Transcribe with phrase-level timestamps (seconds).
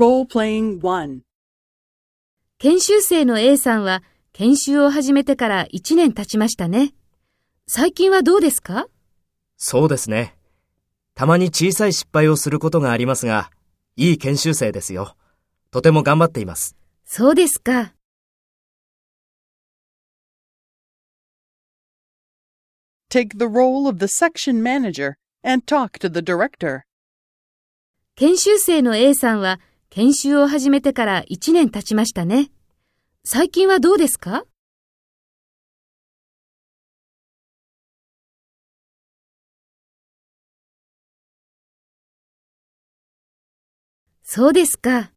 [0.00, 0.28] 研
[2.80, 6.94] 修生の A さんは研修を始めてから1年経ちましたね。
[7.66, 8.86] 最近はどうですか？
[9.56, 10.36] そうですね。
[11.16, 13.50] たまに小さい失敗をすることがありますが、
[13.96, 15.16] いい研修生ですよ。
[15.72, 16.76] とても頑張っています。
[17.04, 17.92] そうですか。
[23.10, 26.82] Take the role of the section manager and talk to the director.
[28.14, 29.58] 研修生の A さんは
[29.90, 32.50] 研修を始めてから1年経ちましたね。
[33.24, 34.44] 最近はどうですか？
[44.22, 45.10] そうですか。